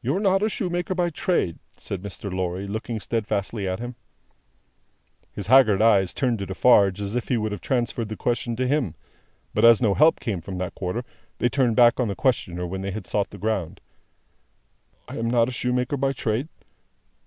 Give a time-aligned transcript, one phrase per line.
[0.00, 2.32] "You are not a shoemaker by trade?" said Mr.
[2.34, 3.94] Lorry, looking steadfastly at him.
[5.30, 8.66] His haggard eyes turned to Defarge as if he would have transferred the question to
[8.66, 8.94] him:
[9.52, 11.04] but as no help came from that quarter,
[11.36, 13.82] they turned back on the questioner when they had sought the ground.
[15.06, 16.48] "I am not a shoemaker by trade?